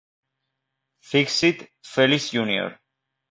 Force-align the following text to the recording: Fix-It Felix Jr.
Fix-It 1.09 1.69
Felix 1.83 2.31
Jr. 2.33 2.79